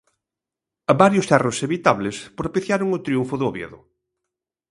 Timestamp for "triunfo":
3.05-3.35